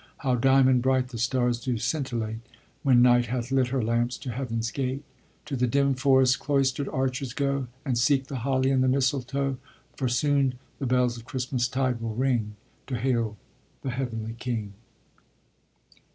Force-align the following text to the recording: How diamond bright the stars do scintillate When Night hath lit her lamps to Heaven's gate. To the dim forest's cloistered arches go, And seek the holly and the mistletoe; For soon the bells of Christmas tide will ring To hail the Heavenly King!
How 0.17 0.33
diamond 0.33 0.81
bright 0.81 1.09
the 1.09 1.19
stars 1.19 1.59
do 1.59 1.77
scintillate 1.77 2.39
When 2.81 3.03
Night 3.03 3.27
hath 3.27 3.51
lit 3.51 3.67
her 3.67 3.83
lamps 3.83 4.17
to 4.17 4.31
Heaven's 4.31 4.71
gate. 4.71 5.03
To 5.45 5.55
the 5.55 5.67
dim 5.67 5.93
forest's 5.93 6.37
cloistered 6.37 6.89
arches 6.89 7.33
go, 7.35 7.67
And 7.85 7.95
seek 7.95 8.25
the 8.25 8.37
holly 8.37 8.71
and 8.71 8.83
the 8.83 8.87
mistletoe; 8.87 9.59
For 9.95 10.07
soon 10.09 10.55
the 10.79 10.87
bells 10.87 11.17
of 11.17 11.25
Christmas 11.25 11.67
tide 11.67 12.01
will 12.01 12.15
ring 12.15 12.55
To 12.87 12.97
hail 12.97 13.37
the 13.83 13.91
Heavenly 13.91 14.33
King! 14.39 14.73